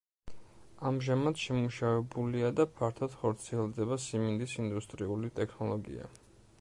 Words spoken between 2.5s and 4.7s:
და ფართოდ ხორციელდება სიმინდის